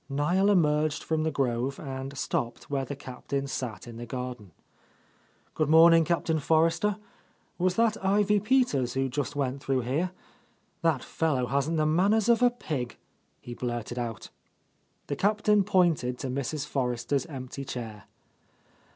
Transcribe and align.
Niel 0.09 0.49
emerged 0.49 1.03
from 1.03 1.21
the 1.21 1.29
grove, 1.29 1.79
and 1.79 2.17
stopped 2.17 2.71
where 2.71 2.85
the 2.85 2.95
Captain 2.95 3.45
sat 3.45 3.85
in 3.87 3.97
the 3.97 4.05
garden. 4.07 4.49
"Good 5.53 5.69
morning, 5.69 6.05
Captain 6.05 6.39
Forrester. 6.39 6.97
Was 7.59 7.75
that 7.75 8.03
Ivy 8.03 8.39
Peters 8.39 8.93
who 8.95 9.09
just 9.09 9.35
went 9.35 9.61
through 9.61 9.81
here? 9.81 10.09
That 10.81 11.03
fel 11.03 11.35
low 11.35 11.45
hasn't 11.45 11.77
the 11.77 11.85
manners 11.85 12.29
of 12.29 12.41
a 12.41 12.49
pigl" 12.49 12.95
he 13.41 13.53
blurted 13.53 13.99
out. 13.99 14.31
The 15.05 15.15
Captain 15.15 15.63
pointed 15.63 16.17
to 16.17 16.29
Mrs. 16.29 16.65
Forrester's 16.65 17.27
empty 17.27 17.63
chair. 17.63 18.05